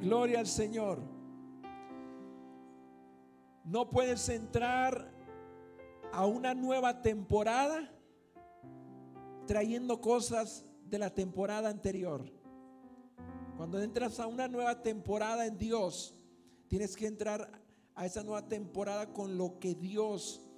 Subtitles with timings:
[0.00, 1.00] Gloria al Señor.
[3.64, 5.12] No puedes entrar
[6.12, 7.92] a una nueva temporada
[9.46, 12.24] trayendo cosas de la temporada anterior.
[13.56, 16.14] Cuando entras a una nueva temporada en Dios,
[16.68, 17.50] tienes que entrar
[17.96, 20.48] a esa nueva temporada con lo que Dios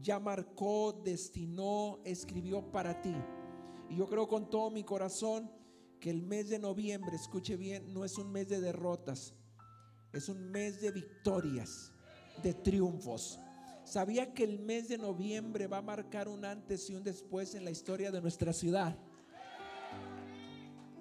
[0.00, 3.14] ya marcó, destinó, escribió para ti.
[3.90, 5.50] Y yo creo con todo mi corazón
[6.00, 9.34] que el mes de noviembre, escuche bien, no es un mes de derrotas,
[10.12, 11.92] es un mes de victorias,
[12.42, 13.38] de triunfos.
[13.84, 17.64] ¿Sabía que el mes de noviembre va a marcar un antes y un después en
[17.64, 18.98] la historia de nuestra ciudad?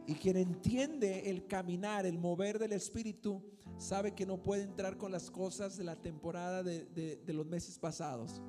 [0.08, 3.42] Y quien entiende el caminar, el mover del Espíritu,
[3.78, 7.80] sabe que no puede entrar con las cosas de la temporada de, de los meses
[7.80, 8.42] pasados.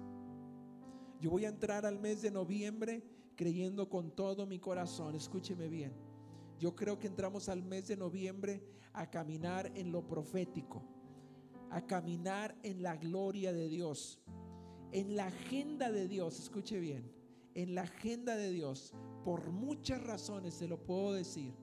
[1.19, 3.02] Yo voy a entrar al mes de noviembre
[3.36, 5.14] creyendo con todo mi corazón.
[5.14, 5.92] Escúcheme bien.
[6.59, 10.83] Yo creo que entramos al mes de noviembre a caminar en lo profético,
[11.70, 14.19] a caminar en la gloria de Dios,
[14.92, 16.41] en la agenda de Dios.
[16.41, 17.12] Escuche bien,
[17.55, 21.55] en la agenda de Dios, por muchas razones, se lo puedo decir,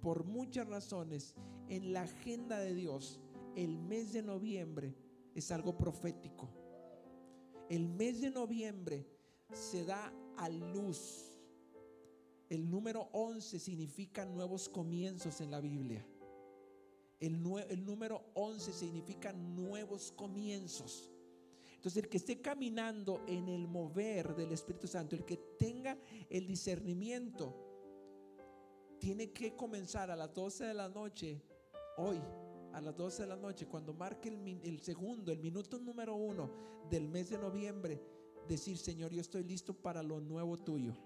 [0.00, 1.34] por muchas razones,
[1.68, 3.20] en la agenda de Dios,
[3.54, 4.96] el mes de noviembre
[5.34, 6.48] es algo profético.
[7.68, 9.06] El mes de noviembre
[9.52, 11.29] se da a luz.
[12.50, 16.04] El número 11 significa nuevos comienzos en la Biblia.
[17.20, 17.40] El,
[17.84, 21.12] número 11 significa nuevos comienzos.
[21.76, 25.96] Entonces, el que esté caminando en el mover del Espíritu Santo, el que tenga
[26.28, 27.54] el discernimiento,
[28.98, 31.40] tiene que comenzar a las 12 de la noche,
[31.98, 32.20] hoy,
[32.72, 36.50] a las 12 de la noche, cuando marque el, el segundo, el minuto número uno
[36.90, 38.02] del mes de noviembre,
[38.48, 40.96] decir, Señor, yo estoy listo para lo nuevo tuyo.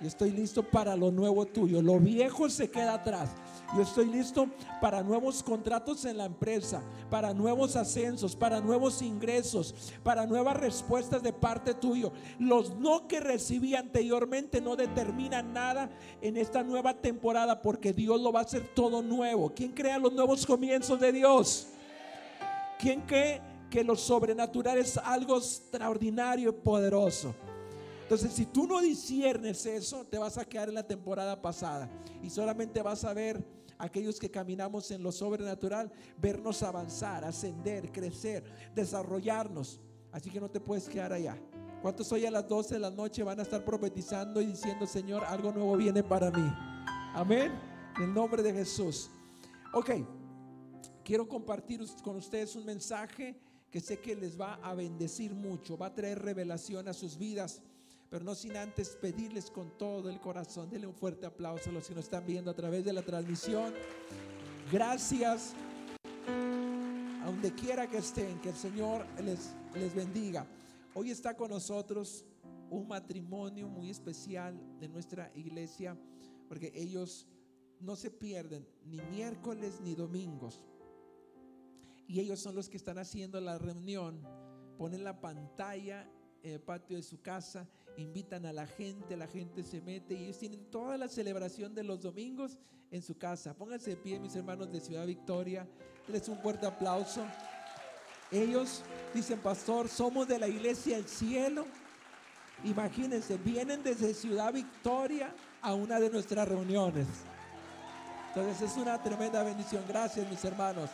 [0.00, 1.82] Yo estoy listo para lo nuevo tuyo.
[1.82, 3.30] Lo viejo se queda atrás.
[3.74, 4.48] Yo estoy listo
[4.80, 11.22] para nuevos contratos en la empresa, para nuevos ascensos, para nuevos ingresos, para nuevas respuestas
[11.22, 12.12] de parte tuyo.
[12.38, 15.90] Los no que recibí anteriormente no determinan nada
[16.22, 19.52] en esta nueva temporada porque Dios lo va a hacer todo nuevo.
[19.52, 21.66] ¿Quién crea los nuevos comienzos de Dios?
[22.78, 27.34] ¿Quién cree que lo sobrenatural es algo extraordinario y poderoso?
[28.08, 31.90] Entonces, si tú no disiernes eso, te vas a quedar en la temporada pasada
[32.22, 33.44] y solamente vas a ver
[33.76, 39.78] aquellos que caminamos en lo sobrenatural, vernos avanzar, ascender, crecer, desarrollarnos.
[40.10, 41.36] Así que no te puedes quedar allá.
[41.82, 45.22] ¿Cuántos hoy a las 12 de la noche van a estar profetizando y diciendo, Señor,
[45.24, 46.50] algo nuevo viene para mí?
[47.12, 47.52] Amén.
[47.98, 49.10] En el nombre de Jesús.
[49.74, 49.90] Ok,
[51.04, 53.38] quiero compartir con ustedes un mensaje
[53.70, 57.60] que sé que les va a bendecir mucho, va a traer revelación a sus vidas
[58.10, 61.86] pero no sin antes pedirles con todo el corazón, denle un fuerte aplauso a los
[61.86, 63.74] que nos están viendo a través de la transmisión.
[64.72, 65.54] Gracias,
[67.22, 70.46] a donde quiera que estén, que el Señor les, les bendiga.
[70.94, 72.24] Hoy está con nosotros
[72.70, 75.96] un matrimonio muy especial de nuestra iglesia,
[76.48, 77.26] porque ellos
[77.80, 80.64] no se pierden ni miércoles ni domingos.
[82.06, 84.22] Y ellos son los que están haciendo la reunión,
[84.78, 86.10] ponen la pantalla
[86.42, 90.24] en el patio de su casa invitan a la gente, la gente se mete y
[90.24, 92.56] ellos tienen toda la celebración de los domingos
[92.90, 93.54] en su casa.
[93.54, 95.66] Pónganse de pie, mis hermanos de Ciudad Victoria.
[96.06, 97.26] Les un fuerte aplauso.
[98.30, 98.82] Ellos
[99.12, 101.66] dicen, pastor, somos de la iglesia del cielo.
[102.64, 107.06] Imagínense, vienen desde Ciudad Victoria a una de nuestras reuniones.
[108.28, 109.82] Entonces es una tremenda bendición.
[109.88, 110.90] Gracias, mis hermanos.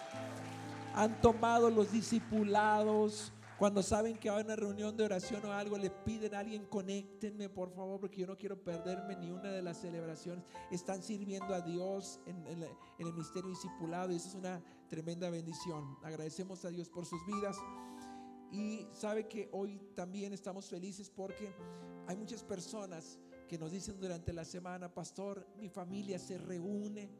[0.94, 5.90] Han tomado los discipulados, cuando saben que hay una reunión de oración o algo, le
[5.90, 9.80] piden a alguien, conéctenme por favor, porque yo no quiero perderme ni una de las
[9.80, 10.44] celebraciones.
[10.70, 12.44] Están sirviendo a Dios en,
[12.98, 15.96] el misterio discipulado y eso es una tremenda bendición.
[16.02, 17.56] Agradecemos a Dios por sus vidas.
[18.50, 21.54] Y sabe que hoy también estamos felices porque
[22.06, 27.10] hay muchas personas que nos dicen durante la semana, pastor, mi familia se reúne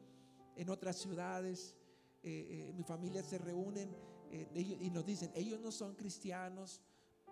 [0.56, 1.74] en otras ciudades,
[2.22, 3.88] eh, eh, mi familia se reúne
[4.34, 6.80] eh, y nos dicen, ellos no son cristianos,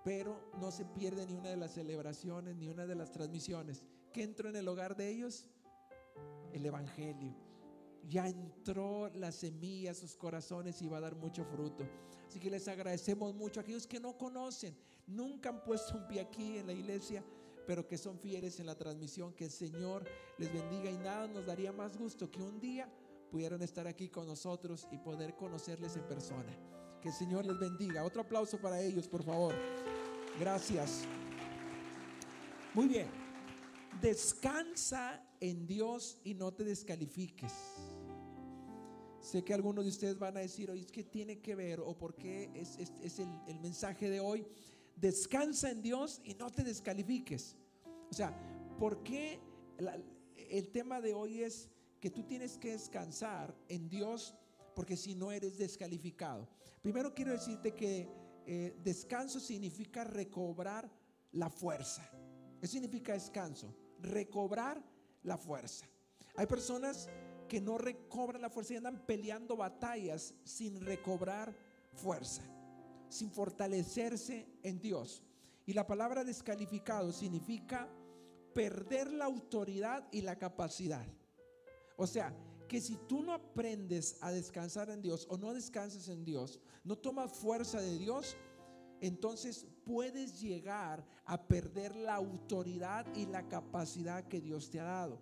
[0.05, 3.85] pero no se pierde ni una de las celebraciones, ni una de las transmisiones.
[4.13, 5.47] ¿Qué entró en el hogar de ellos?
[6.53, 7.35] El Evangelio.
[8.09, 11.89] Ya entró la semilla a sus corazones y va a dar mucho fruto.
[12.27, 14.77] Así que les agradecemos mucho a aquellos que no conocen,
[15.07, 17.25] nunca han puesto un pie aquí en la iglesia,
[17.67, 19.33] pero que son fieles en la transmisión.
[19.35, 20.05] Que el Señor
[20.39, 22.93] les bendiga y nada nos daría más gusto que un día
[23.31, 26.53] pudieran estar aquí con nosotros y poder conocerles en persona.
[27.03, 28.05] Que el Señor les bendiga.
[28.05, 29.55] Otro aplauso para ellos, por favor.
[30.39, 31.03] Gracias.
[32.75, 33.09] Muy bien.
[34.01, 37.53] Descansa en Dios y no te descalifiques.
[39.21, 41.99] Sé que algunos de ustedes van a decir, oye, es que tiene que ver o
[41.99, 44.47] por qué es, es, el, el mensaje de hoy.
[44.95, 47.57] Descansa en Dios y no te descalifiques.
[48.11, 48.33] O sea,
[48.79, 49.41] ¿por qué
[50.37, 51.69] el tema de hoy es
[52.01, 54.35] que tú tienes que descansar en Dios?
[54.77, 56.49] Porque si no eres descalificado.
[56.82, 58.08] Primero quiero decirte que
[58.44, 60.90] eh, descanso significa recobrar
[61.31, 62.02] la fuerza.
[62.61, 64.82] Eso significa descanso, recobrar
[65.23, 65.87] la fuerza.
[66.37, 67.08] Hay personas
[67.49, 71.55] que no recobran la fuerza y andan peleando batallas sin recobrar
[71.93, 72.43] fuerza,
[73.08, 75.23] sin fortalecerse en Dios.
[75.67, 77.88] Y la palabra descalificado significa
[78.55, 81.06] perder la autoridad y la capacidad.
[81.96, 82.34] O sea,
[82.81, 87.33] si tú no aprendes a descansar en Dios o no descansas en Dios, no tomas
[87.33, 88.37] fuerza de Dios,
[89.01, 95.21] entonces puedes llegar a perder la autoridad y la capacidad que Dios te ha dado.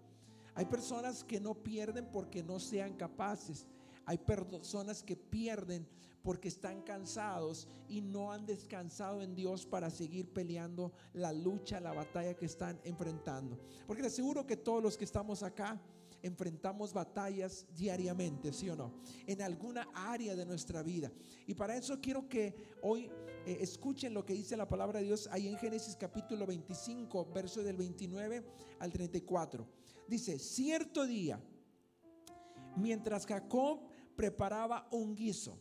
[0.54, 3.66] Hay personas que no pierden porque no sean capaces.
[4.04, 5.88] Hay personas que pierden
[6.22, 11.92] porque están cansados y no han descansado en Dios para seguir peleando la lucha, la
[11.92, 13.58] batalla que están enfrentando.
[13.86, 15.80] Porque les aseguro que todos los que estamos acá
[16.22, 18.92] enfrentamos batallas diariamente, ¿sí o no?
[19.26, 21.10] En alguna área de nuestra vida.
[21.46, 23.10] Y para eso quiero que hoy
[23.46, 27.62] eh, escuchen lo que dice la palabra de Dios ahí en Génesis capítulo 25, verso
[27.62, 28.44] del 29
[28.78, 29.66] al 34.
[30.06, 31.40] Dice, cierto día,
[32.76, 33.80] mientras Jacob
[34.16, 35.58] preparaba un guiso,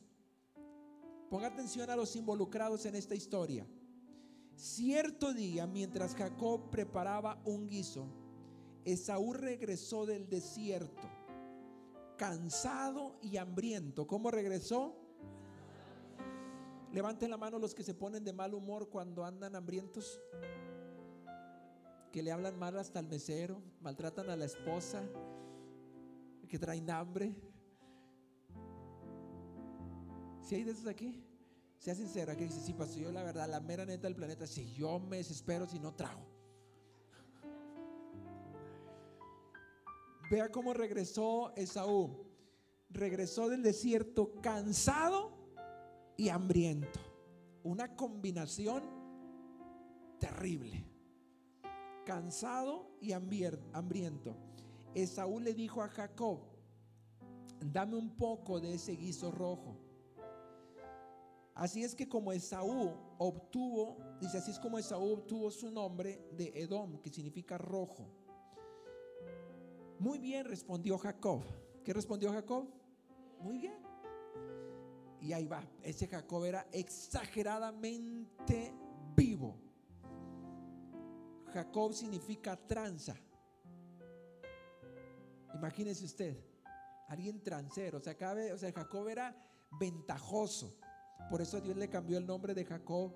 [1.29, 3.65] ponga atención a los involucrados en esta historia.
[4.55, 8.09] Cierto día, mientras Jacob preparaba un guiso,
[8.85, 11.07] Esaú regresó del desierto,
[12.17, 14.07] cansado y hambriento.
[14.07, 14.95] ¿Cómo regresó?
[16.91, 20.19] Levanten la mano los que se ponen de mal humor cuando andan hambrientos,
[22.11, 25.03] que le hablan mal hasta al mesero, maltratan a la esposa,
[26.47, 27.35] que traen hambre.
[30.41, 31.23] Si hay de esos aquí,
[31.77, 34.73] sea sincera, que dice, sí, pasó yo la verdad, la mera neta del planeta, si
[34.73, 36.38] yo me desespero si no trago.
[40.29, 42.25] Vea cómo regresó Esaú.
[42.91, 45.31] Regresó del desierto cansado
[46.17, 46.99] y hambriento.
[47.63, 48.83] Una combinación
[50.19, 50.85] terrible.
[52.05, 54.35] Cansado y hambriento.
[54.93, 56.41] Esaú le dijo a Jacob,
[57.59, 59.77] dame un poco de ese guiso rojo.
[61.55, 66.53] Así es que como Esaú obtuvo, dice así es como Esaú obtuvo su nombre de
[66.55, 68.07] Edom, que significa rojo.
[69.99, 71.43] Muy bien, respondió Jacob.
[71.83, 72.69] ¿Qué respondió Jacob?
[73.41, 73.75] Muy bien.
[75.19, 78.73] Y ahí va, ese Jacob era exageradamente
[79.13, 79.57] vivo.
[81.53, 83.17] Jacob significa tranza.
[85.53, 86.37] Imagínese usted,
[87.09, 87.97] alguien transero.
[87.97, 88.15] O sea,
[88.53, 89.35] o sea, Jacob era
[89.77, 90.77] ventajoso.
[91.29, 93.13] Por eso Dios le cambió el nombre de Jacob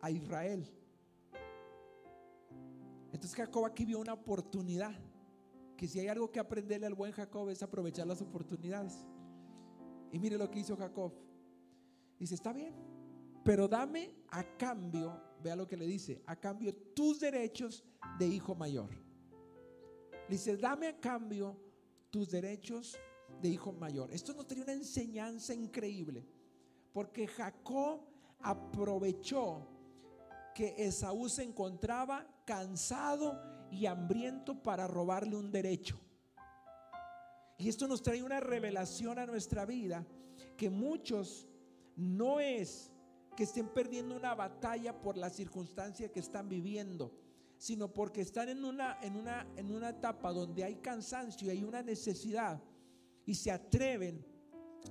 [0.00, 0.68] a Israel.
[3.12, 4.92] Entonces Jacob aquí vio una oportunidad
[5.76, 9.06] que si hay algo que aprenderle al buen Jacob es aprovechar las oportunidades.
[10.10, 11.12] Y mire lo que hizo Jacob.
[12.18, 12.74] Dice, está bien,
[13.44, 17.84] pero dame a cambio, vea lo que le dice, a cambio tus derechos
[18.18, 18.90] de hijo mayor.
[20.28, 21.56] dice, dame a cambio
[22.10, 22.98] tus derechos
[23.42, 24.10] de hijo mayor.
[24.12, 26.26] Esto nos tenía una enseñanza increíble,
[26.92, 28.00] porque Jacob
[28.40, 29.68] aprovechó
[30.54, 33.38] que Esaú se encontraba cansado
[33.70, 35.98] y hambriento para robarle un derecho.
[37.58, 40.06] Y esto nos trae una revelación a nuestra vida
[40.56, 41.48] que muchos
[41.96, 42.92] no es
[43.34, 47.12] que estén perdiendo una batalla por la circunstancia que están viviendo,
[47.58, 51.64] sino porque están en una, en una, en una etapa donde hay cansancio y hay
[51.64, 52.62] una necesidad
[53.24, 54.24] y se atreven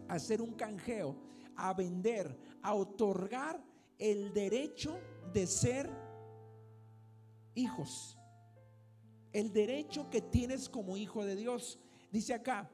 [0.07, 1.15] a hacer un canjeo,
[1.55, 3.63] a vender, a otorgar
[3.97, 4.99] el derecho
[5.33, 5.89] de ser
[7.53, 8.17] hijos
[9.35, 11.77] el derecho que tienes como hijo de Dios.
[12.09, 12.71] Dice acá,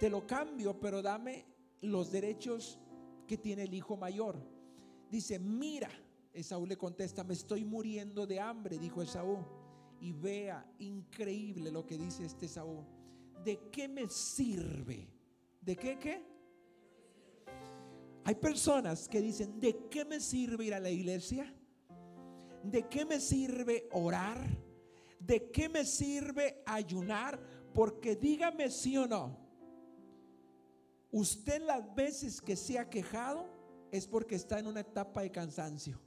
[0.00, 1.46] te lo cambio, pero dame
[1.80, 2.80] los derechos
[3.24, 4.36] que tiene el hijo mayor.
[5.08, 5.88] Dice, mira,
[6.32, 9.46] Esaú le contesta, me estoy muriendo de hambre, dijo Esaú.
[10.00, 12.84] Y vea, increíble lo que dice este Esaú.
[13.44, 15.08] ¿De qué me sirve?
[15.60, 16.20] ¿De qué qué?
[18.24, 21.54] Hay personas que dicen, ¿de qué me sirve ir a la iglesia?
[22.64, 24.65] ¿De qué me sirve orar?
[25.26, 27.40] ¿De qué me sirve ayunar?
[27.74, 29.36] Porque dígame sí o no.
[31.10, 33.46] Usted las veces que se ha quejado
[33.90, 36.00] es porque está en una etapa de cansancio.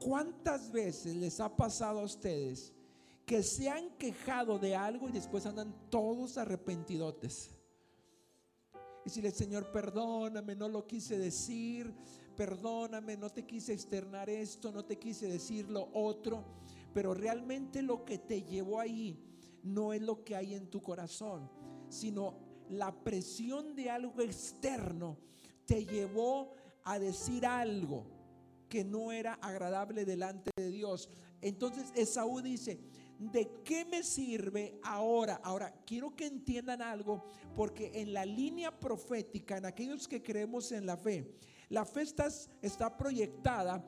[0.00, 2.72] ¿Cuántas veces les ha pasado a ustedes
[3.24, 7.50] que se han quejado de algo y después andan todos arrepentidotes?
[9.04, 11.94] Y si el Señor, perdóname, no lo quise decir,
[12.36, 16.44] perdóname, no te quise externar esto, no te quise decir lo otro,
[16.92, 19.18] pero realmente lo que te llevó ahí
[19.62, 21.50] no es lo que hay en tu corazón,
[21.88, 25.18] sino la presión de algo externo
[25.66, 28.06] te llevó a decir algo
[28.68, 31.08] que no era agradable delante de Dios.
[31.40, 32.80] Entonces Esaú dice,
[33.18, 35.40] ¿de qué me sirve ahora?
[35.44, 40.86] Ahora, quiero que entiendan algo, porque en la línea profética, en aquellos que creemos en
[40.86, 41.36] la fe,
[41.68, 42.28] la fe está,
[42.62, 43.84] está proyectada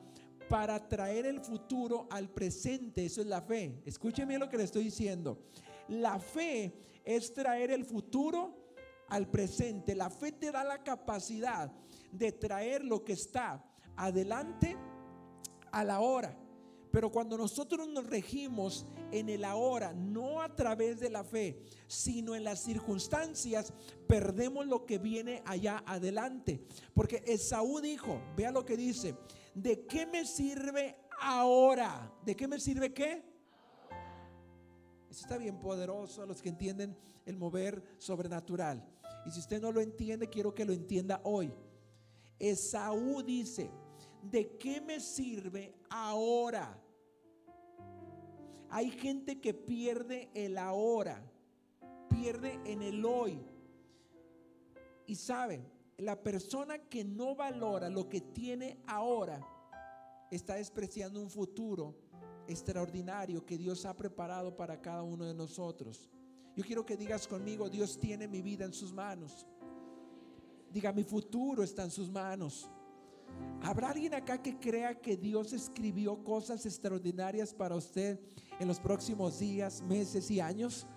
[0.49, 3.05] para traer el futuro al presente.
[3.05, 3.81] Eso es la fe.
[3.85, 5.39] Escúcheme lo que le estoy diciendo.
[5.87, 6.73] La fe
[7.03, 8.65] es traer el futuro
[9.09, 9.95] al presente.
[9.95, 11.71] La fe te da la capacidad
[12.11, 13.63] de traer lo que está
[13.95, 14.75] adelante
[15.71, 16.37] a la hora.
[16.91, 22.35] Pero cuando nosotros nos regimos en el ahora, no a través de la fe, sino
[22.35, 23.73] en las circunstancias,
[24.07, 26.65] perdemos lo que viene allá adelante.
[26.93, 29.13] Porque Esaú dijo, vea lo que dice,
[29.55, 32.13] ¿de qué me sirve ahora?
[32.23, 33.23] ¿De qué me sirve qué?
[35.09, 36.95] Eso está bien poderoso a los que entienden
[37.25, 38.85] el mover sobrenatural.
[39.25, 41.51] Y si usted no lo entiende, quiero que lo entienda hoy.
[42.37, 43.71] Esaú dice,
[44.21, 46.79] ¿de qué me sirve ahora?
[48.69, 51.23] Hay gente que pierde el ahora,
[52.09, 53.39] pierde en el hoy.
[55.07, 55.65] Y saben,
[55.97, 59.39] la persona que no valora lo que tiene ahora
[60.29, 61.95] está despreciando un futuro
[62.47, 66.09] extraordinario que Dios ha preparado para cada uno de nosotros.
[66.55, 69.47] Yo quiero que digas conmigo, Dios tiene mi vida en sus manos.
[70.71, 72.69] Diga, mi futuro está en sus manos.
[73.61, 78.19] ¿Habrá alguien acá que crea que Dios escribió cosas extraordinarias para usted
[78.59, 80.87] en los próximos días, meses y años?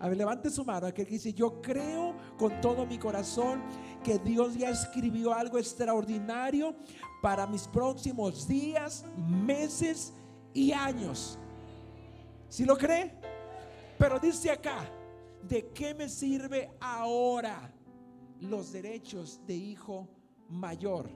[0.00, 0.86] A ver, levante su mano.
[0.86, 3.62] Aquel que dice, yo creo con todo mi corazón
[4.02, 6.74] que Dios ya escribió algo extraordinario
[7.20, 10.14] para mis próximos días, meses
[10.54, 11.38] y años.
[12.48, 13.14] ¿Si lo cree?
[13.98, 14.90] Pero dice acá,
[15.46, 17.70] ¿de qué me sirve ahora
[18.40, 20.08] los derechos de hijo
[20.48, 21.10] mayor?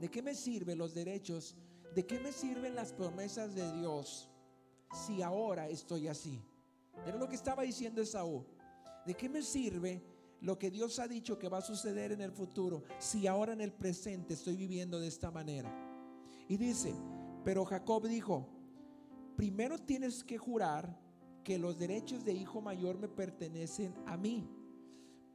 [0.00, 1.54] ¿De qué me sirven los derechos?
[1.94, 4.30] ¿De qué me sirven las promesas de Dios
[5.06, 6.40] si ahora estoy así?
[7.06, 8.44] Era lo que estaba diciendo Esaú.
[9.04, 10.02] ¿De qué me sirve
[10.40, 13.60] lo que Dios ha dicho que va a suceder en el futuro si ahora en
[13.60, 15.70] el presente estoy viviendo de esta manera?
[16.48, 16.94] Y dice,
[17.44, 18.48] pero Jacob dijo,
[19.36, 20.98] primero tienes que jurar
[21.42, 24.48] que los derechos de hijo mayor me pertenecen a mí.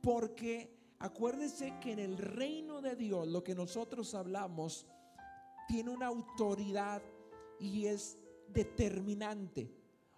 [0.02, 4.88] Porque acuérdese que en el reino de Dios lo que nosotros hablamos
[5.68, 7.02] tiene una autoridad
[7.60, 9.72] y es determinante.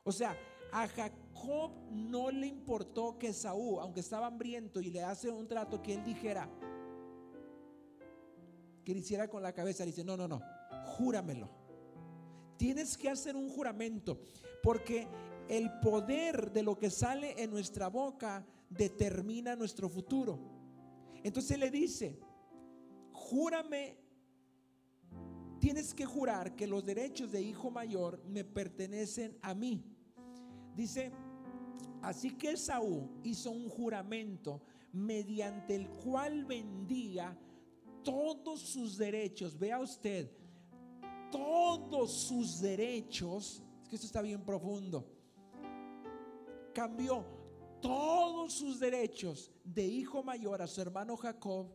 [0.03, 0.37] O sea,
[0.71, 1.20] a Jacob
[1.91, 6.03] no le importó que Saúl, aunque estaba hambriento y le hace un trato que él
[6.03, 6.49] dijera,
[8.83, 10.41] que le hiciera con la cabeza, dice, no, no, no,
[10.85, 11.49] júramelo.
[12.57, 14.19] Tienes que hacer un juramento,
[14.61, 15.07] porque
[15.49, 20.39] el poder de lo que sale en nuestra boca determina nuestro futuro.
[21.23, 22.19] Entonces le dice,
[23.11, 23.97] júrame,
[25.59, 29.83] tienes que jurar que los derechos de hijo mayor me pertenecen a mí.
[30.75, 31.11] Dice,
[32.01, 34.61] así que Saúl hizo un juramento
[34.93, 37.37] mediante el cual vendía
[38.03, 39.57] todos sus derechos.
[39.57, 40.29] Vea usted,
[41.31, 45.05] todos sus derechos, es que esto está bien profundo,
[46.73, 47.25] cambió
[47.81, 51.67] todos sus derechos de hijo mayor a su hermano Jacob.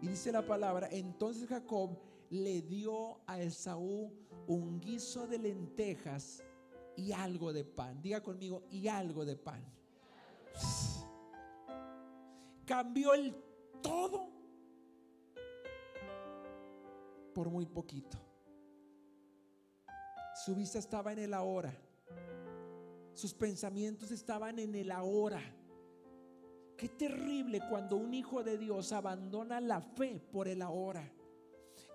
[0.00, 1.98] Y dice la palabra, entonces Jacob
[2.30, 4.12] le dio a Esaú
[4.46, 6.42] un guiso de lentejas
[6.96, 8.00] y algo de pan.
[8.02, 9.64] Diga conmigo, y algo de pan.
[12.64, 13.34] Cambió el
[13.82, 14.30] todo
[17.34, 18.18] por muy poquito.
[20.44, 21.72] Su vista estaba en el ahora.
[23.14, 25.40] Sus pensamientos estaban en el ahora.
[26.76, 31.08] Qué terrible cuando un hijo de Dios abandona la fe por el ahora.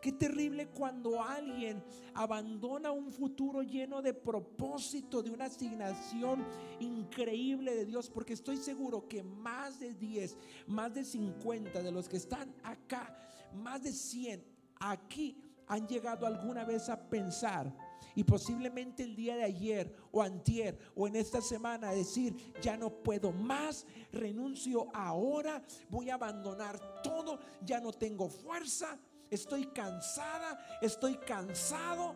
[0.07, 1.83] Qué terrible cuando alguien
[2.13, 6.45] abandona un futuro lleno de propósito, de una asignación
[6.79, 10.37] increíble de Dios, porque estoy seguro que más de 10,
[10.67, 13.19] más de 50 de los que están acá,
[13.53, 14.45] más de 100
[14.79, 15.35] aquí
[15.67, 17.75] han llegado alguna vez a pensar
[18.15, 22.89] y posiblemente el día de ayer o antier o en esta semana decir, ya no
[23.03, 28.97] puedo más, renuncio ahora, voy a abandonar todo, ya no tengo fuerza,
[29.29, 32.15] estoy cansada, estoy cansado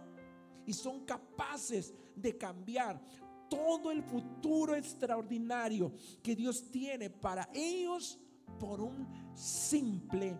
[0.65, 3.01] y son capaces de cambiar
[3.49, 8.17] todo el futuro extraordinario que Dios tiene para ellos
[8.59, 10.37] por un simple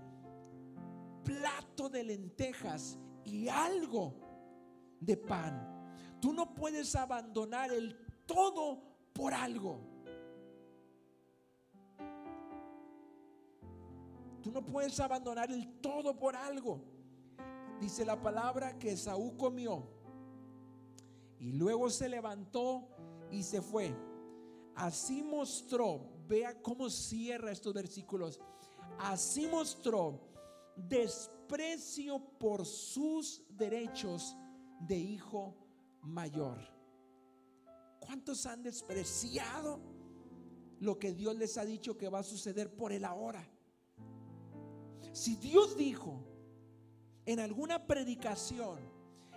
[1.23, 4.15] plato de lentejas y algo
[4.99, 5.95] de pan.
[6.21, 8.81] Tú no puedes abandonar el todo
[9.13, 9.90] por algo.
[14.41, 16.81] Tú no puedes abandonar el todo por algo.
[17.79, 19.87] Dice la palabra que Saúl comió
[21.39, 22.87] y luego se levantó
[23.31, 23.95] y se fue.
[24.75, 28.39] Así mostró, vea cómo cierra estos versículos.
[28.99, 30.21] Así mostró
[30.75, 34.37] desprecio por sus derechos
[34.79, 35.55] de hijo
[36.01, 36.59] mayor.
[37.99, 39.79] ¿Cuántos han despreciado
[40.79, 43.47] lo que Dios les ha dicho que va a suceder por el ahora?
[45.11, 46.23] Si Dios dijo
[47.25, 48.90] en alguna predicación,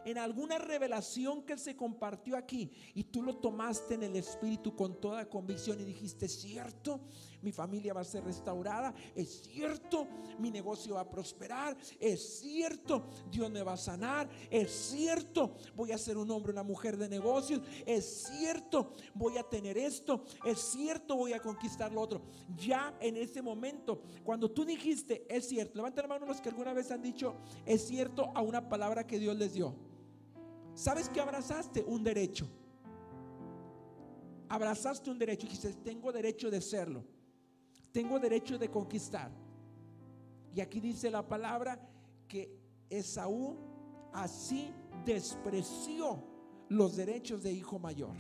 [0.04, 5.00] en alguna revelación que se compartió aquí y tú lo tomaste en el Espíritu con
[5.00, 7.00] toda convicción y dijiste, cierto,
[7.42, 10.06] mi familia va a ser restaurada, es cierto,
[10.38, 15.92] mi negocio va a prosperar, es cierto, Dios me va a sanar, es cierto, voy
[15.92, 20.58] a ser un hombre, una mujer de negocios, es cierto, voy a tener esto, es
[20.58, 22.23] cierto, voy a conquistar lo otro.
[22.56, 26.73] Ya en ese momento, cuando tú dijiste, es cierto, levanta la mano los que alguna
[26.73, 29.93] vez han dicho, es cierto a una palabra que Dios les dio.
[30.75, 31.85] ¿Sabes que abrazaste?
[31.85, 32.49] Un derecho.
[34.49, 37.04] Abrazaste un derecho y dijiste, tengo derecho de serlo.
[37.93, 39.31] Tengo derecho de conquistar.
[40.54, 41.78] Y aquí dice la palabra
[42.28, 42.57] que
[42.90, 43.57] Esaú
[44.12, 44.73] así
[45.04, 46.23] despreció
[46.69, 48.16] los derechos de hijo mayor.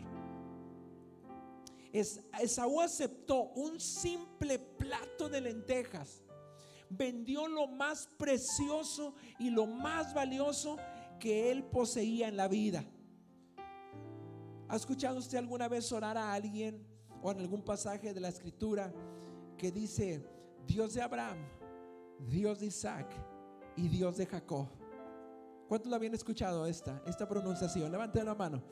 [1.92, 6.24] Esaú aceptó un simple plato de lentejas,
[6.90, 10.76] vendió lo más precioso y lo más valioso
[11.18, 12.84] que él poseía en la vida.
[14.68, 16.86] ¿Ha escuchado usted alguna vez orar a alguien
[17.22, 18.92] o en algún pasaje de la escritura
[19.56, 20.26] que dice
[20.66, 21.38] Dios de Abraham,
[22.28, 23.08] Dios de Isaac
[23.76, 24.68] y Dios de Jacob?
[25.68, 27.90] ¿Cuántos lo habían escuchado esta, esta pronunciación?
[27.90, 28.62] Levanten la mano.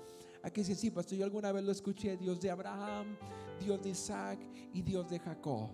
[0.43, 3.17] Aquí dice, sí, pastor, yo alguna vez lo escuché, Dios de Abraham,
[3.61, 4.41] Dios de Isaac
[4.73, 5.71] y Dios de Jacob.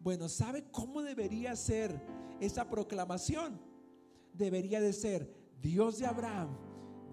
[0.00, 2.04] Bueno, ¿sabe cómo debería ser
[2.40, 3.60] esa proclamación?
[4.32, 6.48] Debería de ser, Dios de Abraham,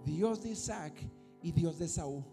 [0.04, 0.96] Dios de Isaac
[1.44, 2.26] y Dios de Saúl.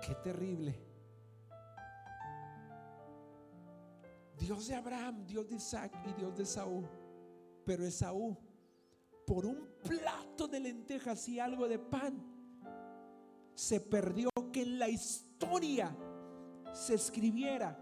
[0.00, 0.74] Qué terrible.
[4.38, 6.88] Dios de Abraham, Dios de Isaac y Dios de Saúl.
[7.66, 8.34] Pero Esaú,
[9.26, 12.16] por un plato de lentejas y algo de pan,
[13.54, 15.94] se perdió que en la historia
[16.72, 17.78] se escribiera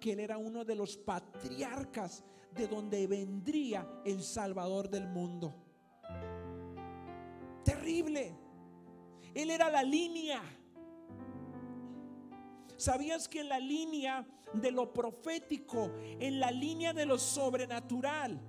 [0.00, 2.24] que él era uno de los patriarcas
[2.54, 5.54] de donde vendría el Salvador del mundo.
[7.64, 8.36] Terrible.
[9.34, 10.40] Él era la línea.
[12.76, 15.90] ¿Sabías que en la línea de lo profético,
[16.20, 18.40] en la línea de lo sobrenatural,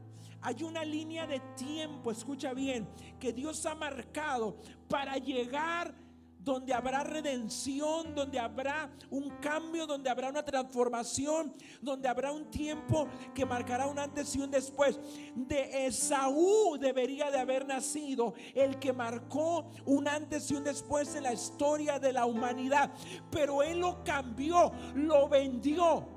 [0.42, 2.88] hay una línea de tiempo, escucha bien,
[3.20, 5.96] que Dios ha marcado para llegar
[6.46, 13.08] donde habrá redención, donde habrá un cambio, donde habrá una transformación, donde habrá un tiempo
[13.34, 15.00] que marcará un antes y un después.
[15.36, 21.24] De Esaú debería de haber nacido el que marcó un antes y un después en
[21.24, 22.94] la historia de la humanidad.
[23.32, 26.08] Pero él lo cambió, lo vendió.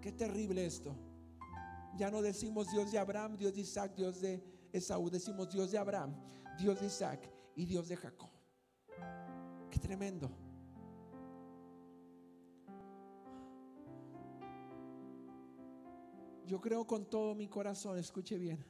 [0.00, 0.96] Qué terrible esto.
[1.98, 5.10] Ya no decimos Dios de Abraham, Dios de Isaac, Dios de Esaú.
[5.10, 6.16] Decimos Dios de Abraham,
[6.58, 8.33] Dios de Isaac y Dios de Jacob.
[9.80, 10.30] Tremendo.
[16.46, 18.64] Yo creo con todo mi corazón, escuche bien.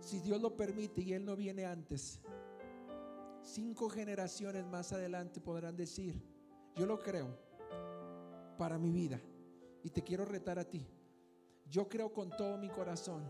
[0.00, 2.20] Si Dios lo permite y Él no viene antes,
[3.42, 6.20] cinco generaciones más adelante podrán decir,
[6.74, 7.38] yo lo creo
[8.56, 9.20] para mi vida.
[9.82, 10.86] Y te quiero retar a ti.
[11.70, 13.22] Yo creo con todo mi corazón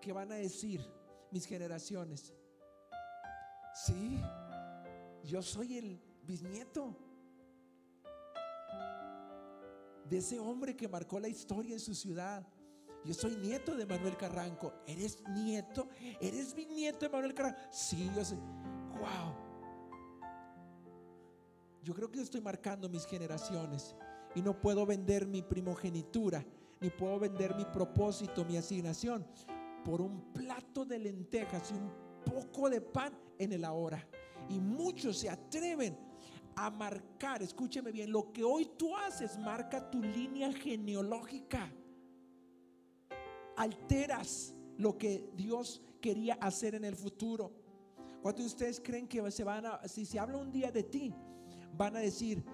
[0.00, 0.84] que van a decir
[1.30, 2.34] mis generaciones,
[3.74, 4.20] Sí,
[5.24, 6.96] yo soy el bisnieto
[10.08, 12.46] de ese hombre que marcó la historia en su ciudad.
[13.04, 14.74] Yo soy nieto de Manuel Carranco.
[14.86, 15.88] ¿Eres nieto?
[16.20, 17.60] ¿Eres bisnieto de Manuel Carranco?
[17.70, 18.38] Sí, yo soy.
[18.38, 19.34] Wow.
[21.82, 23.94] Yo creo que estoy marcando mis generaciones
[24.34, 26.44] y no puedo vender mi primogenitura,
[26.80, 29.26] ni puedo vender mi propósito, mi asignación
[29.84, 31.90] por un plato de lentejas y un
[32.24, 34.06] poco de pan en el ahora.
[34.48, 35.96] Y muchos se atreven
[36.54, 41.72] a marcar, escúcheme bien, lo que hoy tú haces marca tu línea genealógica.
[43.56, 47.52] Alteras lo que Dios quería hacer en el futuro.
[48.22, 51.14] ¿Cuántos de ustedes creen que se van a, si se habla un día de ti,
[51.76, 52.44] van a decir,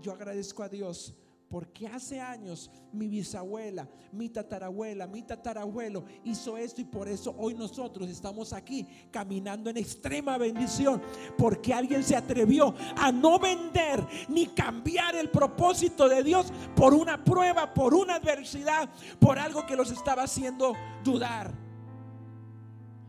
[0.00, 1.14] yo agradezco a Dios
[1.54, 7.54] porque hace años mi bisabuela, mi tatarabuela, mi tatarabuelo hizo esto y por eso hoy
[7.54, 11.00] nosotros estamos aquí caminando en extrema bendición.
[11.38, 17.22] Porque alguien se atrevió a no vender ni cambiar el propósito de Dios por una
[17.22, 18.90] prueba, por una adversidad,
[19.20, 21.54] por algo que los estaba haciendo dudar.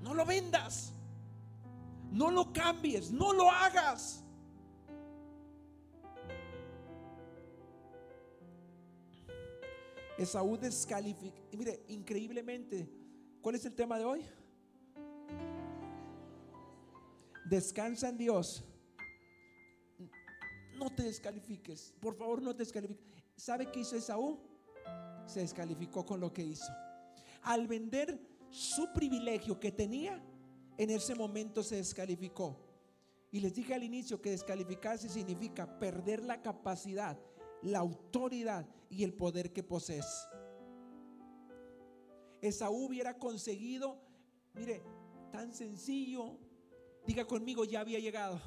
[0.03, 0.93] No lo vendas.
[2.11, 4.23] No lo cambies, no lo hagas.
[10.17, 11.35] Esaú descalificó.
[11.53, 12.89] Mire, increíblemente,
[13.41, 14.25] ¿cuál es el tema de hoy?
[17.45, 18.63] Descansa en Dios.
[20.77, 21.93] No te descalifiques.
[21.99, 23.05] Por favor, no te descalifiques.
[23.35, 24.39] ¿Sabe qué hizo Esaú?
[25.25, 26.71] Se descalificó con lo que hizo.
[27.43, 30.21] Al vender su privilegio que tenía,
[30.77, 32.59] en ese momento se descalificó.
[33.31, 37.17] Y les dije al inicio que descalificarse significa perder la capacidad
[37.65, 40.27] la autoridad y el poder que posees.
[42.41, 43.97] Esaú hubiera conseguido,
[44.53, 44.83] mire,
[45.31, 46.37] tan sencillo,
[47.07, 48.39] diga conmigo, ya había llegado.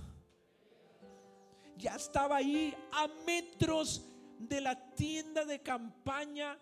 [1.76, 4.04] Ya estaba ahí a metros
[4.38, 6.56] de la tienda de campaña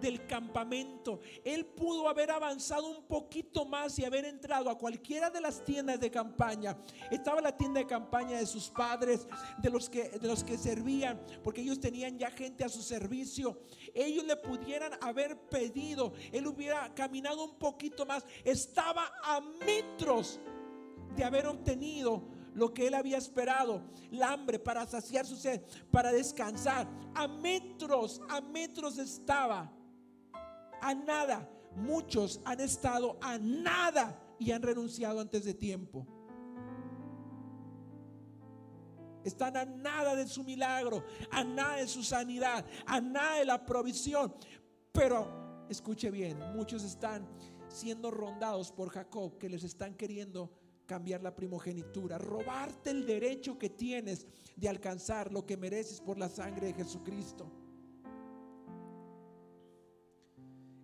[0.00, 1.20] del campamento.
[1.44, 6.00] Él pudo haber avanzado un poquito más y haber entrado a cualquiera de las tiendas
[6.00, 6.76] de campaña.
[7.10, 9.26] Estaba la tienda de campaña de sus padres,
[9.58, 13.60] de los que, de los que servían, porque ellos tenían ya gente a su servicio.
[13.94, 18.24] Ellos le pudieran haber pedido, él hubiera caminado un poquito más.
[18.44, 20.40] Estaba a metros
[21.16, 22.22] de haber obtenido
[22.56, 26.88] lo que él había esperado, el hambre para saciar su sed, para descansar.
[27.14, 29.70] A metros, a metros estaba
[30.80, 31.48] a nada.
[31.74, 36.06] Muchos han estado a nada y han renunciado antes de tiempo.
[39.24, 43.66] Están a nada de su milagro, a nada de su sanidad, a nada de la
[43.66, 44.32] provisión.
[44.92, 47.28] Pero, escuche bien, muchos están
[47.68, 50.52] siendo rondados por Jacob, que les están queriendo
[50.86, 56.28] cambiar la primogenitura, robarte el derecho que tienes de alcanzar lo que mereces por la
[56.28, 57.50] sangre de Jesucristo.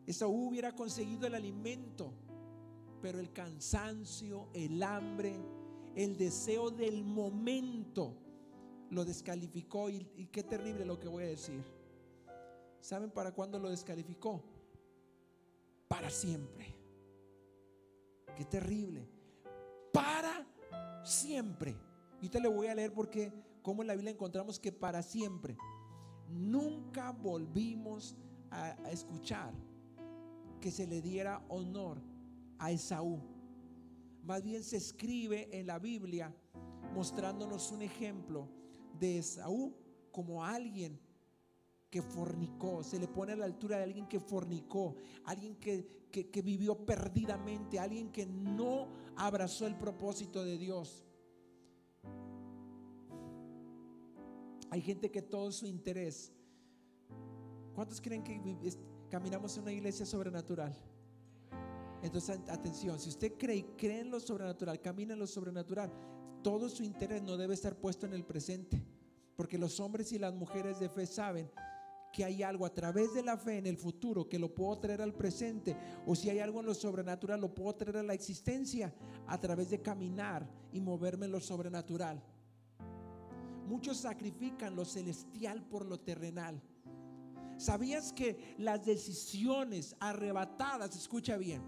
[0.07, 2.13] Esaú hubiera conseguido el alimento,
[3.01, 5.39] pero el cansancio, el hambre,
[5.95, 8.17] el deseo del momento
[8.91, 9.91] lo descalificó.
[9.91, 11.63] Y, qué terrible lo que voy a decir.
[12.81, 14.43] ¿Saben para cuándo lo descalificó?
[15.87, 16.75] Para siempre.
[18.37, 19.09] Qué terrible.
[19.93, 20.47] Para
[21.05, 21.77] siempre.
[22.21, 25.57] Y te le voy a leer porque como en la Biblia encontramos que para siempre.
[26.29, 28.17] Nunca volvimos
[28.51, 29.53] a escuchar
[30.63, 32.01] que se le diera honor
[32.59, 33.21] a Esaú.
[34.23, 36.35] Más bien se escribe en la Biblia
[36.95, 38.49] mostrándonos un ejemplo
[38.99, 39.75] de Esaú
[40.13, 40.99] como alguien
[41.91, 46.43] que fornicó, se le pone a la altura de alguien que fornicó, alguien que, que,
[46.43, 51.05] vivió perdidamente, alguien que no abrazó el propósito de Dios.
[54.71, 56.33] Hay gente que todo su interés.
[57.75, 58.41] ¿Cuántos creen que
[59.13, 60.75] caminamos en una iglesia sobrenatural.
[62.03, 65.93] Entonces, atención, si usted cree cree en lo sobrenatural, camina en lo sobrenatural,
[66.43, 68.83] todo su interés no debe estar puesto en el presente,
[69.37, 71.51] porque los hombres y las mujeres de fe saben
[72.11, 75.03] que hay algo a través de la fe en el futuro que lo puedo traer
[75.03, 78.95] al presente, o si hay algo en lo sobrenatural, lo puedo traer a la existencia
[79.27, 82.23] a través de caminar y moverme en lo sobrenatural.
[83.69, 86.63] Muchos sacrifican lo celestial por lo terrenal.
[87.63, 91.63] ¿Sabías que las decisiones arrebatadas, escucha bien,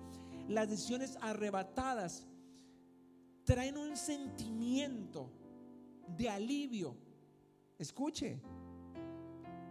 [0.48, 2.26] las decisiones arrebatadas
[3.44, 5.30] traen un sentimiento
[6.08, 6.96] de alivio?
[7.78, 8.40] Escuche,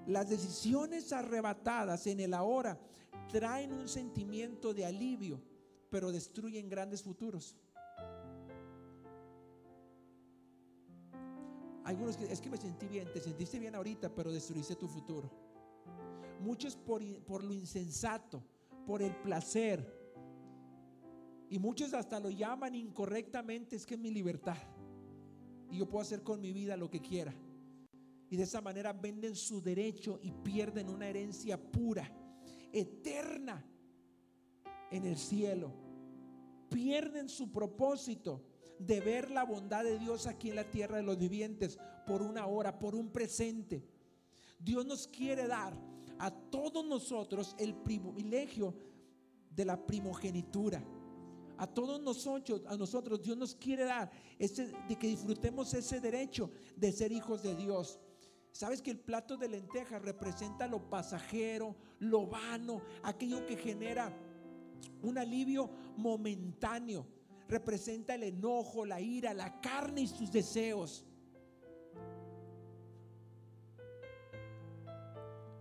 [0.08, 2.80] las decisiones arrebatadas en el ahora
[3.28, 5.42] traen un sentimiento de alivio,
[5.90, 7.58] pero destruyen grandes futuros.
[11.84, 15.53] Algunos que es que me sentí bien, te sentiste bien ahorita, pero destruiste tu futuro
[16.44, 18.44] muchos por, por lo insensato,
[18.86, 20.02] por el placer.
[21.50, 24.58] Y muchos hasta lo llaman incorrectamente, es que es mi libertad.
[25.70, 27.34] Y yo puedo hacer con mi vida lo que quiera.
[28.30, 32.12] Y de esa manera venden su derecho y pierden una herencia pura,
[32.72, 33.64] eterna
[34.92, 35.72] en el cielo.
[36.70, 38.44] Pierden su propósito
[38.80, 41.78] de ver la bondad de Dios aquí en la tierra de los vivientes
[42.08, 43.88] por una hora, por un presente.
[44.60, 45.74] Dios nos quiere dar
[46.24, 48.74] a todos nosotros el privilegio
[49.50, 50.82] de la primogenitura.
[51.58, 54.10] A todos nosotros, a nosotros Dios nos quiere dar
[54.40, 58.00] ese, de que disfrutemos ese derecho de ser hijos de Dios.
[58.54, 64.18] Sabes que el plato de lentejas representa lo pasajero, lo vano, aquello que genera
[65.02, 67.06] un alivio momentáneo.
[67.50, 71.04] Representa el enojo, la ira, la carne y sus deseos.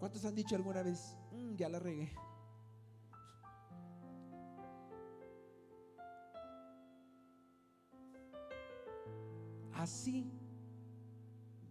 [0.03, 2.13] ¿Cuántos han dicho alguna vez, mm, ya la regué?
[9.75, 10.29] Así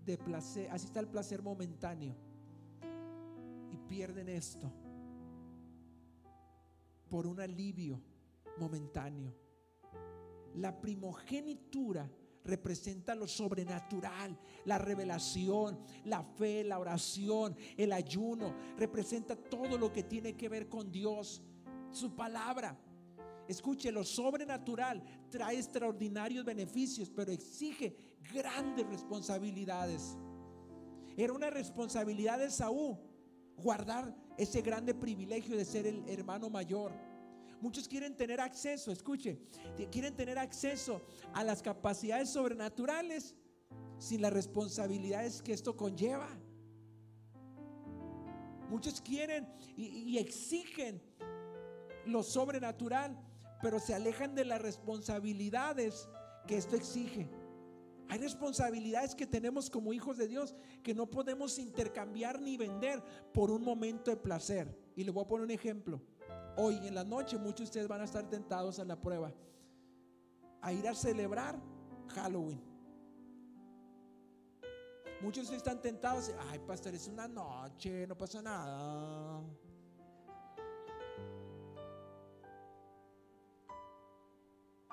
[0.05, 2.15] de placer, así está el placer momentáneo.
[3.69, 4.71] Y pierden esto
[7.09, 8.01] por un alivio
[8.57, 9.35] momentáneo.
[10.55, 12.09] La primogenitura
[12.43, 20.03] representa lo sobrenatural, la revelación, la fe, la oración, el ayuno, representa todo lo que
[20.03, 21.41] tiene que ver con Dios,
[21.91, 22.77] su palabra.
[23.47, 27.95] Escuche, lo sobrenatural trae extraordinarios beneficios, pero exige
[28.33, 30.17] grandes responsabilidades.
[31.17, 32.97] Era una responsabilidad de Saúl
[33.57, 36.93] guardar ese grande privilegio de ser el hermano mayor.
[37.61, 39.39] Muchos quieren tener acceso, escuche,
[39.91, 41.01] quieren tener acceso
[41.33, 43.35] a las capacidades sobrenaturales
[43.99, 46.27] sin las responsabilidades que esto conlleva.
[48.67, 49.47] Muchos quieren
[49.77, 51.01] y, y exigen
[52.05, 53.15] lo sobrenatural,
[53.61, 56.09] pero se alejan de las responsabilidades
[56.47, 57.29] que esto exige.
[58.11, 63.01] Hay responsabilidades que tenemos como hijos de Dios que no podemos intercambiar ni vender
[63.33, 64.77] por un momento de placer.
[64.97, 66.01] Y le voy a poner un ejemplo.
[66.57, 69.33] Hoy en la noche muchos de ustedes van a estar tentados a la prueba
[70.61, 71.59] a ir a celebrar
[72.09, 72.61] Halloween.
[75.21, 79.41] Muchos están tentados, ay pastor, es una noche, no pasa nada.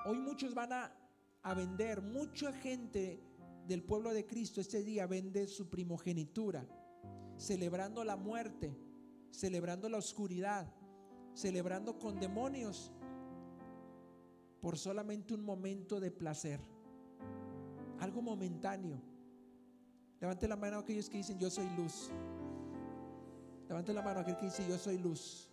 [0.05, 0.99] Hoy muchos van a
[1.43, 2.01] a vender.
[2.01, 3.19] Mucha gente
[3.65, 6.65] del pueblo de Cristo este día vende su primogenitura,
[7.37, 8.75] celebrando la muerte,
[9.31, 10.73] celebrando la oscuridad,
[11.39, 12.91] celebrando con demonios
[14.61, 16.59] por solamente un momento de placer,
[17.99, 19.01] algo momentáneo.
[20.19, 22.11] Levante la mano a aquellos que dicen yo soy luz.
[23.69, 25.49] Levante la mano a aquel que dice yo soy luz.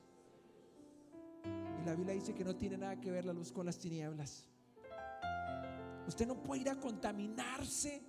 [1.44, 4.48] Y la Biblia dice que no tiene nada que ver la luz con las tinieblas.
[6.08, 8.02] Usted no puede ir a contaminarse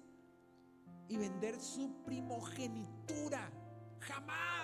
[1.09, 3.51] y vender su primogenitura.
[3.99, 4.56] Jamás.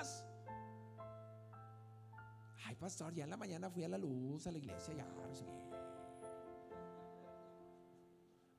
[2.84, 5.08] Pastor, ya en la mañana fui a la luz, a la iglesia, ya.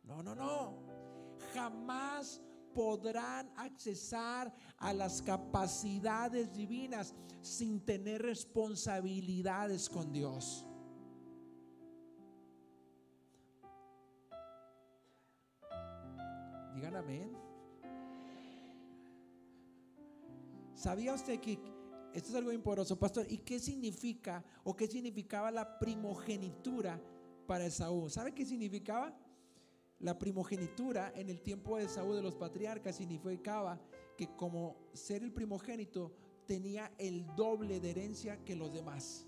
[0.02, 0.78] No, no, no.
[1.52, 2.40] Jamás
[2.74, 10.66] podrán accesar a las capacidades divinas sin tener responsabilidades con Dios.
[16.74, 17.36] Digan amén.
[20.74, 21.58] ¿Sabía usted que
[22.14, 23.26] esto es algo importante, pastor?
[23.28, 27.00] ¿Y qué significa o qué significaba la primogenitura
[27.44, 28.08] para Esaú?
[28.08, 29.18] ¿Sabe qué significaba?
[29.98, 33.80] La primogenitura en el tiempo de Esaú de los patriarcas significaba
[34.16, 36.12] que como ser el primogénito
[36.46, 39.26] tenía el doble de herencia que los demás.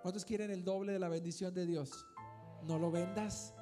[0.00, 2.06] ¿Cuántos quieren el doble de la bendición de Dios?
[2.64, 3.54] No lo vendas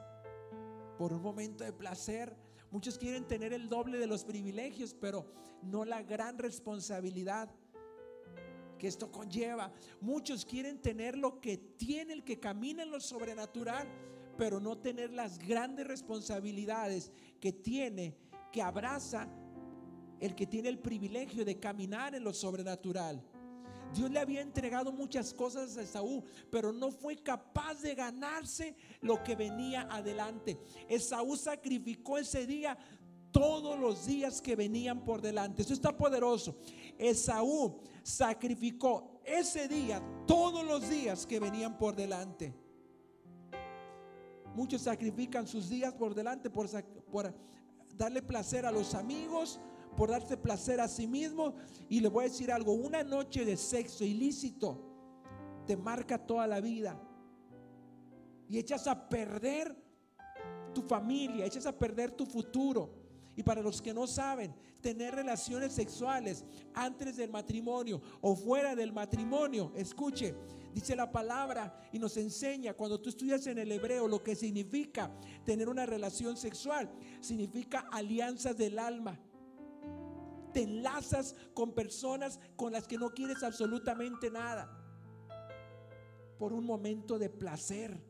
[0.96, 2.37] por un momento de placer.
[2.70, 5.26] Muchos quieren tener el doble de los privilegios, pero
[5.62, 7.50] no la gran responsabilidad
[8.78, 9.72] que esto conlleva.
[10.00, 13.88] Muchos quieren tener lo que tiene el que camina en lo sobrenatural,
[14.38, 18.16] pero no tener las grandes responsabilidades que tiene,
[18.52, 19.28] que abraza
[20.20, 23.22] el que tiene el privilegio de caminar en lo sobrenatural.
[23.94, 29.22] Dios le había entregado muchas cosas a Esaú, pero no fue capaz de ganarse lo
[29.22, 30.59] que venía adelante.
[30.88, 32.79] Esaú sacrificó ese día
[33.33, 35.62] todos los días que venían por delante.
[35.62, 36.57] Eso está poderoso.
[36.98, 42.55] Esaú sacrificó ese día todos los días que venían por delante.
[44.55, 46.68] Muchos sacrifican sus días por delante por,
[47.11, 47.33] por
[47.96, 49.61] darle placer a los amigos,
[49.96, 51.55] por darse placer a sí mismo.
[51.88, 54.87] Y le voy a decir algo, una noche de sexo ilícito
[55.66, 57.00] te marca toda la vida.
[58.48, 59.76] Y echas a perder
[60.74, 62.98] tu familia, echas a perder tu futuro.
[63.37, 68.92] Y para los que no saben, tener relaciones sexuales antes del matrimonio o fuera del
[68.92, 70.35] matrimonio, escuche,
[70.74, 75.11] dice la palabra y nos enseña cuando tú estudias en el hebreo lo que significa
[75.44, 79.18] tener una relación sexual, significa alianzas del alma
[80.52, 84.76] te enlazas con personas con las que no quieres absolutamente nada.
[86.38, 88.02] por un momento de placer,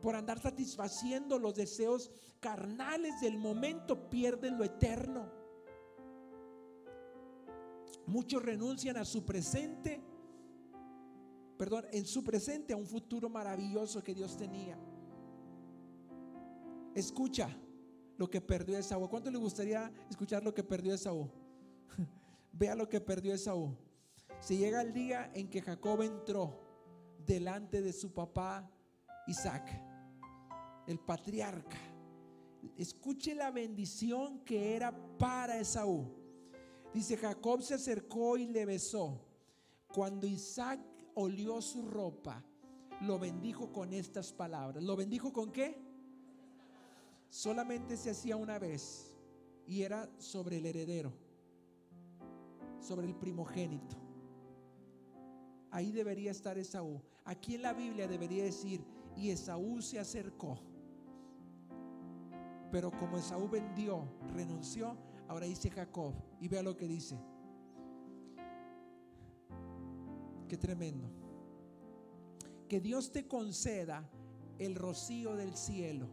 [0.00, 2.10] por andar satisfaciendo los deseos
[2.40, 5.30] carnales del momento, pierden lo eterno.
[8.06, 10.00] Muchos renuncian a su presente,
[11.58, 14.78] perdón, en su presente a un futuro maravilloso que Dios tenía.
[16.94, 17.54] Escucha
[18.18, 19.08] lo que perdió Esaú.
[19.08, 21.30] ¿Cuánto le gustaría escuchar lo que perdió Esaú?
[22.52, 23.74] Vea lo que perdió Esaú.
[24.40, 26.60] Se llega el día en que Jacob entró
[27.24, 28.70] delante de su papá
[29.26, 29.80] Isaac,
[30.86, 31.76] el patriarca.
[32.76, 36.12] Escuche la bendición que era para Esaú.
[36.92, 39.24] Dice, Jacob se acercó y le besó.
[39.94, 40.80] Cuando Isaac
[41.14, 42.44] olió su ropa,
[43.02, 44.82] lo bendijo con estas palabras.
[44.82, 45.87] ¿Lo bendijo con qué?
[47.28, 49.14] Solamente se hacía una vez
[49.66, 51.12] y era sobre el heredero,
[52.80, 53.96] sobre el primogénito.
[55.70, 57.02] Ahí debería estar Esaú.
[57.24, 60.58] Aquí en la Biblia debería decir, y Esaú se acercó.
[62.72, 64.96] Pero como Esaú vendió, renunció,
[65.28, 67.18] Ahora dice Jacob y vea lo que dice.
[70.48, 71.10] Qué tremendo.
[72.66, 74.10] Que Dios te conceda
[74.58, 76.08] el rocío del cielo.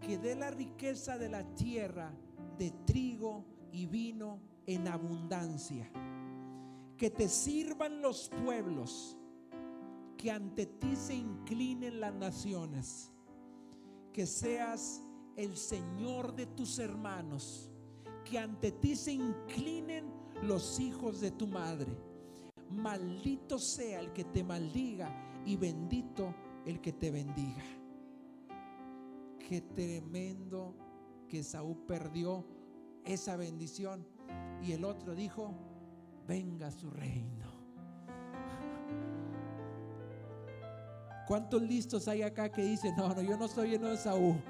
[0.00, 2.12] Que dé la riqueza de la tierra
[2.58, 5.90] de trigo y vino en abundancia.
[6.96, 9.16] Que te sirvan los pueblos.
[10.16, 13.12] Que ante ti se inclinen las naciones.
[14.12, 15.02] Que seas
[15.36, 17.70] el Señor de tus hermanos,
[18.24, 20.04] que ante ti se inclinen
[20.42, 21.96] los hijos de tu madre.
[22.70, 26.34] Maldito sea el que te maldiga y bendito
[26.66, 27.64] el que te bendiga.
[29.50, 30.76] Qué tremendo
[31.28, 32.46] que Saúl perdió
[33.04, 34.06] esa bendición
[34.62, 35.52] y el otro dijo,
[36.24, 37.50] venga su reino.
[41.26, 44.40] ¿Cuántos listos hay acá que dicen, no, no, yo no soy lleno de Saúl?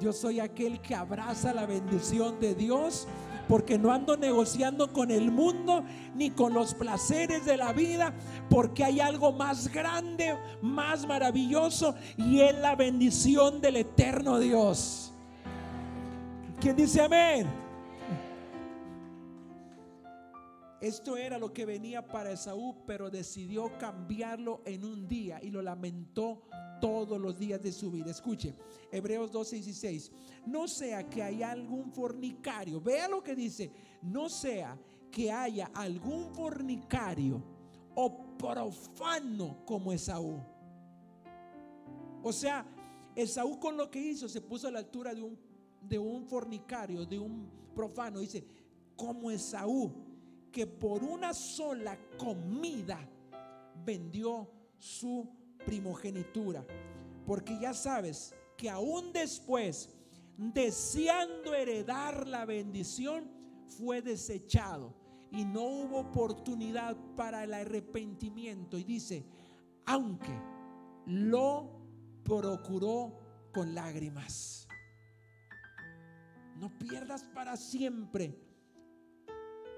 [0.00, 3.06] Yo soy aquel que abraza la bendición de Dios
[3.48, 8.12] porque no ando negociando con el mundo ni con los placeres de la vida,
[8.50, 15.12] porque hay algo más grande, más maravilloso y es la bendición del eterno Dios.
[16.60, 17.65] ¿Quién dice amén?
[20.80, 25.62] Esto era lo que venía para Esaú, pero decidió cambiarlo en un día y lo
[25.62, 26.42] lamentó
[26.80, 28.10] todos los días de su vida.
[28.10, 28.54] Escuche,
[28.92, 30.12] Hebreos 12 y 16.
[30.46, 33.70] No sea que haya algún fornicario, vea lo que dice,
[34.02, 34.78] no sea
[35.10, 37.42] que haya algún fornicario
[37.94, 40.38] o profano como Esaú.
[42.22, 42.66] O sea,
[43.14, 45.38] Esaú con lo que hizo se puso a la altura de un,
[45.80, 48.20] de un fornicario, de un profano.
[48.20, 48.44] Dice,
[48.94, 50.05] como Esaú,
[50.56, 52.98] que por una sola comida
[53.84, 55.28] vendió su
[55.66, 56.64] primogenitura.
[57.26, 59.90] Porque ya sabes que aún después,
[60.38, 63.30] deseando heredar la bendición,
[63.66, 64.94] fue desechado
[65.30, 68.78] y no hubo oportunidad para el arrepentimiento.
[68.78, 69.26] Y dice,
[69.84, 70.32] aunque
[71.04, 71.82] lo
[72.24, 74.66] procuró con lágrimas.
[76.58, 78.46] No pierdas para siempre.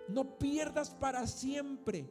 [0.09, 2.09] No pierdas para siempre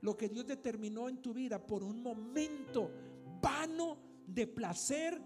[0.00, 2.90] lo que Dios determinó en tu vida por un momento
[3.40, 5.20] vano de placer.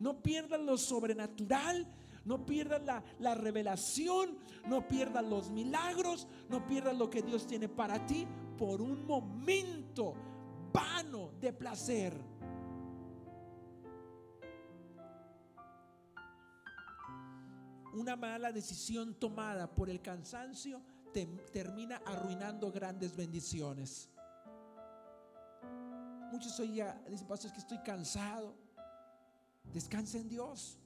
[0.00, 1.86] No pierdas lo sobrenatural.
[2.24, 7.68] No pierdas la, la, revelación, no pierdas los milagros, no pierdas lo que Dios tiene
[7.68, 8.26] para ti
[8.58, 10.14] por un momento
[10.72, 12.20] vano de placer.
[17.94, 20.82] Una mala decisión tomada por el cansancio
[21.24, 24.10] termina arruinando grandes bendiciones.
[26.30, 28.54] Muchos hoy ya dicen, pastor, es que estoy cansado.
[29.72, 30.78] Descansa en Dios.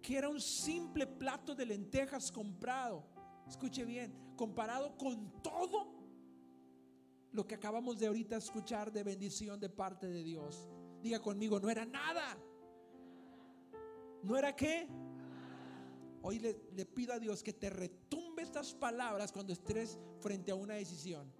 [0.00, 3.04] Que era un simple plato de lentejas comprado.
[3.46, 5.92] Escuche bien, comparado con todo
[7.32, 10.68] lo que acabamos de ahorita escuchar de bendición de parte de Dios.
[11.02, 12.38] Diga conmigo, no era nada.
[14.22, 14.88] ¿No era qué?
[16.22, 18.21] Hoy le, le pido a Dios que te retumbe
[18.52, 21.32] estas palabras cuando estés frente a una decisión.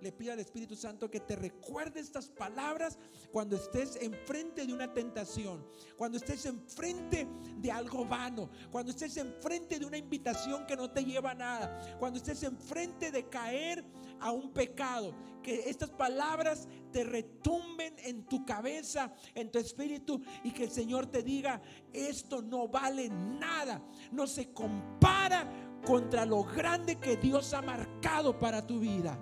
[0.00, 2.98] Le pido al Espíritu Santo que te recuerde estas palabras
[3.32, 5.64] cuando estés enfrente de una tentación,
[5.96, 11.04] cuando estés enfrente de algo vano, cuando estés enfrente de una invitación que no te
[11.04, 13.84] lleva a nada, cuando estés enfrente de caer
[14.20, 20.52] a un pecado, que estas palabras te retumben en tu cabeza, en tu espíritu y
[20.52, 21.60] que el Señor te diga,
[21.92, 23.82] esto no vale nada,
[24.12, 29.18] no se compara contra lo grande que Dios ha marcado para tu vida.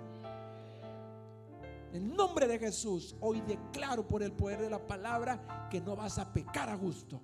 [1.92, 6.18] En nombre de Jesús, hoy declaro por el poder de la palabra que no vas
[6.18, 7.20] a pecar a gusto.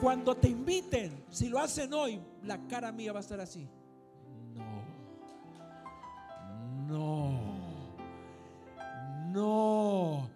[0.00, 3.68] Cuando te inviten, si lo hacen hoy, la cara mía va a estar así.
[4.54, 4.82] No.
[6.88, 7.29] No.
[9.32, 10.28] No.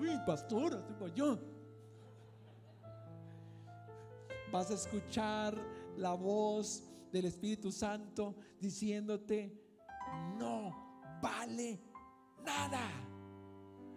[0.00, 0.82] Uy, pastor,
[1.14, 1.38] yo.
[4.52, 5.58] Vas a escuchar
[5.96, 9.52] la voz del Espíritu Santo diciéndote,
[10.38, 11.80] no vale
[12.44, 12.80] nada.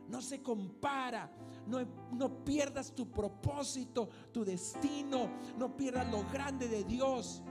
[0.10, 1.32] No se compara
[1.68, 5.30] no, pierdas tu propósito, tu destino.
[5.58, 7.44] No pierdas lo grande de Dios.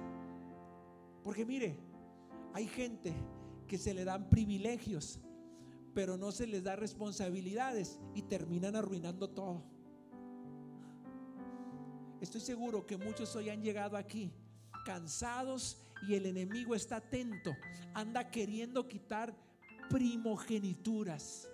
[1.23, 1.79] Porque mire,
[2.53, 3.15] hay gente
[3.71, 5.21] que se le dan privilegios,
[5.95, 9.63] pero no se les da responsabilidades y terminan arruinando todo.
[12.21, 14.33] Estoy seguro que muchos hoy han llegado aquí
[14.85, 17.53] cansados y el enemigo está atento,
[17.95, 19.37] anda queriendo quitar
[19.89, 21.49] primogenituras.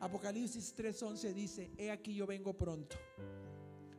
[0.00, 2.96] Apocalipsis 3:11 dice, he aquí yo vengo pronto.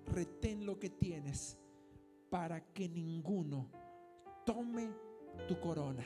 [0.05, 1.57] Retén lo que tienes
[2.30, 3.71] para que ninguno
[4.45, 4.91] tome
[5.47, 6.05] tu corona.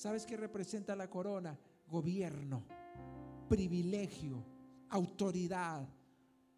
[0.00, 1.58] ¿Sabes qué representa la corona?
[1.86, 2.64] Gobierno,
[3.50, 4.42] privilegio,
[4.88, 5.86] autoridad,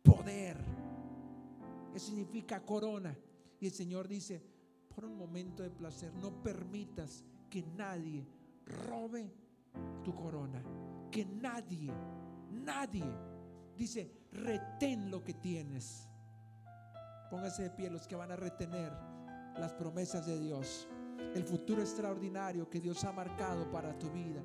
[0.01, 0.57] poder.
[1.93, 3.19] Eso significa corona.
[3.59, 4.41] Y el Señor dice,
[4.95, 8.25] por un momento de placer, no permitas que nadie
[8.65, 9.33] robe
[10.05, 10.63] tu corona
[11.13, 11.93] que nadie,
[12.51, 13.05] nadie,
[13.77, 16.09] dice, retén lo que tienes.
[17.31, 18.93] Póngase de pie los que van a retener
[19.59, 20.89] las promesas de Dios,
[21.35, 24.43] el futuro extraordinario que Dios ha marcado para tu vida.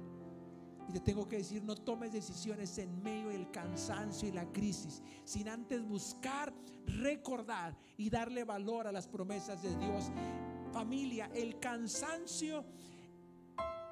[0.88, 5.04] Y te tengo que decir, no tomes decisiones en medio del cansancio y la crisis,
[5.26, 6.54] sin antes buscar,
[6.86, 10.12] recordar y darle valor a las promesas de Dios.
[10.72, 12.64] Familia, el cansancio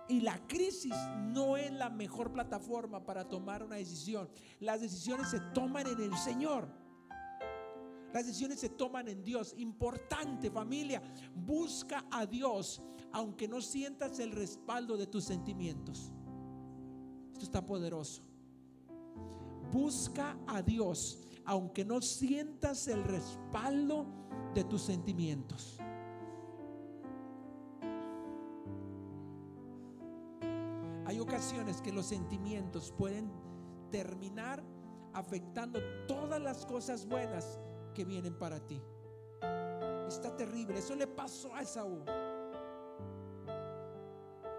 [0.07, 4.29] y la crisis no es la mejor plataforma para tomar una decisión.
[4.59, 6.84] Las decisiones se toman en el Señor.
[8.15, 9.53] Las decisiones se toman en Dios.
[9.57, 11.01] Importante familia,
[11.35, 16.13] busca a Dios aunque no sientas el respaldo de tus sentimientos.
[17.33, 18.23] Esto está poderoso.
[19.69, 24.05] Busca a Dios aunque no sientas el respaldo
[24.53, 25.77] de tus sentimientos.
[31.05, 33.29] Hay ocasiones que los sentimientos pueden
[33.91, 34.63] terminar
[35.11, 37.59] afectando todas las cosas buenas
[37.95, 38.79] que vienen para ti.
[40.07, 40.77] Está terrible.
[40.77, 42.03] Eso le pasó a Esaú.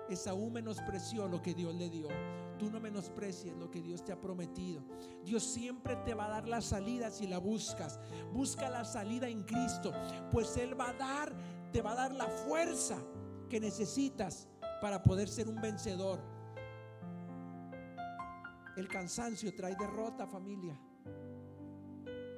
[0.09, 2.09] Esaú menospreció lo que Dios le dio.
[2.59, 4.83] Tú no menosprecies lo que Dios te ha prometido.
[5.25, 8.01] Dios siempre te va a dar la salida si la buscas.
[8.33, 9.93] Busca la salida en Cristo,
[10.33, 11.33] pues Él va a dar,
[11.73, 12.97] te va a dar la fuerza
[13.49, 14.49] que necesitas
[14.81, 16.21] para poder ser un vencedor.
[18.77, 20.79] El cansancio trae derrota, familia.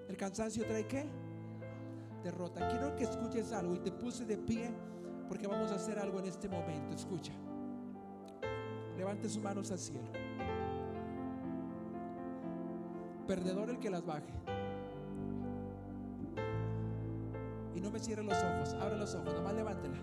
[0.08, 1.06] ¿El cansancio trae qué?
[2.24, 2.66] Derrota.
[2.68, 4.70] Quiero que escuches algo y te puse de pie
[5.28, 6.94] porque vamos a hacer algo en este momento.
[6.94, 7.32] Escucha.
[8.96, 10.08] Levante sus manos al cielo.
[13.26, 14.32] Perdedor el que las baje.
[17.74, 18.74] Y no me cierre los ojos.
[18.80, 19.34] Abre los ojos.
[19.34, 19.98] Nomás levántela.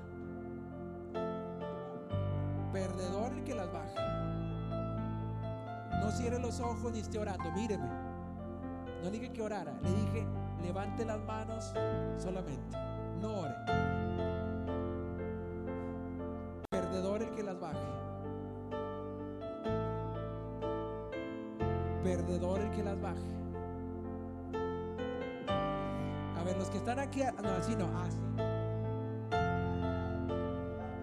[2.72, 4.00] Perdedor el que las baje.
[6.00, 7.52] No cierre los ojos ni esté orando.
[7.52, 8.15] Míreme.
[9.04, 9.74] No dije que orara.
[9.84, 10.26] Le dije,
[10.62, 11.74] levante las manos
[12.18, 12.78] solamente.
[13.22, 13.56] No ore.
[16.70, 17.80] Perdedor el que las baje.
[22.04, 23.36] Perdedor el que las baje.
[26.38, 28.20] A ver, los que están aquí, no, así no, así.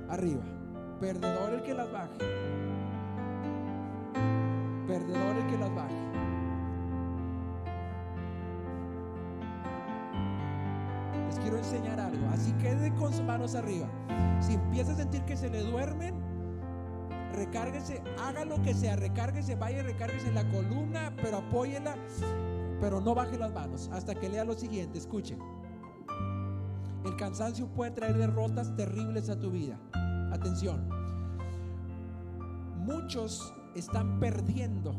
[0.09, 0.43] Arriba.
[1.01, 2.72] Perdedor el que las baje
[11.73, 12.29] enseñar algo.
[12.29, 13.89] Así quede con sus manos arriba.
[14.41, 16.15] Si empieza a sentir que se le duermen,
[17.33, 21.97] recárguese, haga lo que sea, recárguese, vaya recárguese la columna, pero apóyela,
[22.81, 24.99] pero no baje las manos hasta que lea lo siguiente.
[24.99, 25.39] Escuchen.
[27.05, 29.79] El cansancio puede traer derrotas terribles a tu vida.
[30.31, 30.89] Atención.
[32.85, 34.95] Muchos están perdiendo,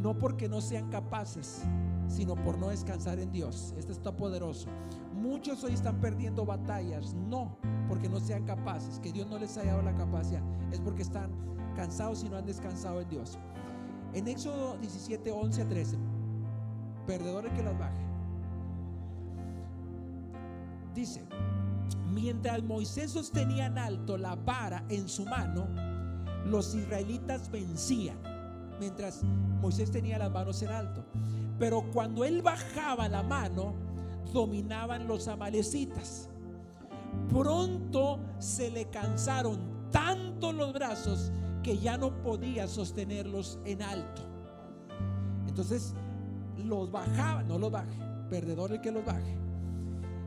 [0.00, 1.62] no porque no sean capaces,
[2.08, 3.74] sino por no descansar en Dios.
[3.76, 4.68] Este está poderoso.
[5.32, 7.56] Muchos hoy están perdiendo batallas, no
[7.88, 11.30] porque no sean capaces, que Dios no les haya dado la capacidad, es porque están
[11.74, 13.38] cansados y no han descansado en Dios.
[14.12, 15.98] En Éxodo 17, 11 a 13,
[17.06, 18.04] Perdedor el que las baje.
[20.94, 21.24] Dice,
[22.10, 25.66] mientras Moisés sostenía en alto la vara en su mano,
[26.44, 28.18] los israelitas vencían.
[28.78, 29.24] Mientras
[29.62, 31.06] Moisés tenía las manos en alto.
[31.58, 33.91] Pero cuando él bajaba la mano,
[34.32, 36.28] dominaban los amalecitas.
[37.28, 39.58] Pronto se le cansaron
[39.90, 41.30] tanto los brazos
[41.62, 44.22] que ya no podía sostenerlos en alto.
[45.46, 45.94] Entonces
[46.56, 47.98] los bajaba, no los baje,
[48.30, 49.36] perdedor el que los baje.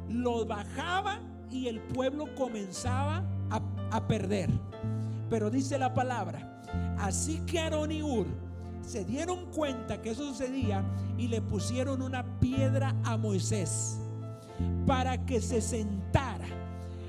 [0.09, 4.49] Los bajaba y el pueblo comenzaba a, perder.
[5.29, 6.61] Pero dice la palabra,
[6.99, 8.27] así que Aarón y Ur
[8.85, 10.83] se dieron cuenta que eso sucedía
[11.17, 13.97] y le pusieron una piedra a Moisés
[14.85, 16.45] para que se sentara.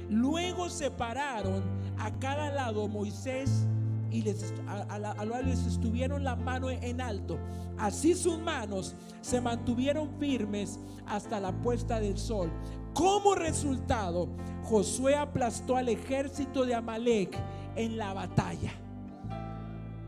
[0.08, 1.62] Luego separaron
[1.98, 3.66] a cada lado Moisés
[4.10, 7.38] y les, a, les estuvieron la mano en alto.
[7.78, 12.50] Así sus manos se mantuvieron firmes hasta la puesta del sol.
[12.94, 14.28] Como resultado,
[14.64, 17.36] Josué aplastó al ejército de Amalek
[17.74, 18.72] en la batalla.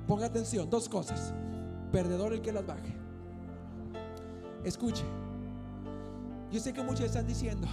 [0.07, 1.35] Ponga atención, dos cosas.
[1.93, 2.95] Perdedor el que las baje.
[4.65, 5.05] Escuche.
[6.51, 7.67] Yo sé que muchos están diciendo,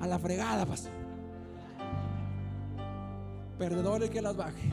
[0.00, 0.92] a la fregada, pastor.
[3.58, 4.70] Perdedor el que las baje.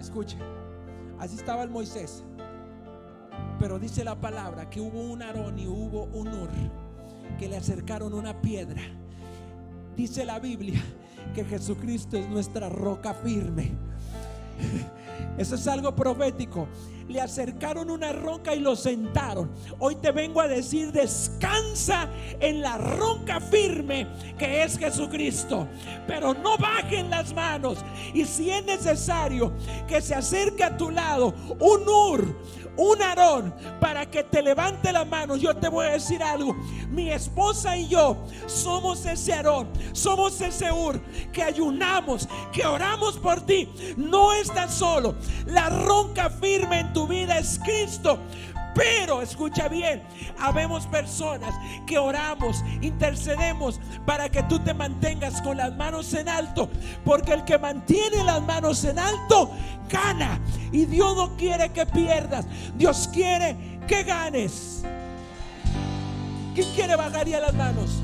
[0.00, 0.38] Escuche,
[1.18, 2.24] así estaba el Moisés.
[3.58, 6.50] Pero dice la palabra que hubo un Aarón y hubo un Ur
[7.38, 8.80] que le acercaron una piedra.
[9.96, 10.80] Dice la Biblia
[11.34, 13.72] que Jesucristo es nuestra roca firme.
[15.38, 16.68] Eso es algo profético
[17.08, 19.50] le acercaron una roca y lo sentaron.
[19.78, 22.08] Hoy te vengo a decir, descansa
[22.40, 24.06] en la roca firme
[24.38, 25.68] que es Jesucristo.
[26.06, 27.78] Pero no bajen las manos.
[28.12, 29.52] Y si es necesario
[29.86, 32.36] que se acerque a tu lado un Ur,
[32.76, 35.36] un Aarón para que te levante la mano.
[35.36, 36.54] Yo te voy a decir algo.
[36.90, 38.16] Mi esposa y yo
[38.46, 41.00] somos ese Aarón, somos ese Ur
[41.32, 43.68] que ayunamos, que oramos por ti.
[43.96, 45.14] No estás solo.
[45.46, 48.18] La ronca firme en tu vida es Cristo.
[48.76, 50.02] Pero escucha bien,
[50.38, 51.54] habemos personas
[51.86, 56.68] que oramos, intercedemos para que tú te mantengas con las manos en alto,
[57.02, 59.50] porque el que mantiene las manos en alto
[59.88, 60.38] gana.
[60.72, 62.46] Y Dios no quiere que pierdas,
[62.76, 63.56] Dios quiere
[63.88, 64.82] que ganes.
[66.54, 68.02] ¿Quién quiere bajar ya las manos?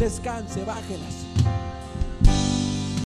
[0.00, 1.21] Descanse, bájelas.